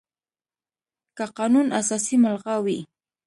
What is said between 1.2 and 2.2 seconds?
قانون اساسي